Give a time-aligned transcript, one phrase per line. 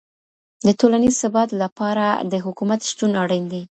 [0.65, 3.61] د ټولنيز ثبات له پاره د حکومت شتون اړين دی.